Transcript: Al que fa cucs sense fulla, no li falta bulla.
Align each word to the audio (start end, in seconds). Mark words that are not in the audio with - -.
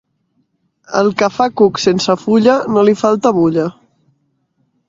Al 1.01 1.11
que 1.19 1.29
fa 1.35 1.47
cucs 1.61 1.85
sense 1.89 2.17
fulla, 2.23 2.57
no 2.77 2.87
li 2.89 2.99
falta 3.05 3.37
bulla. 3.41 3.71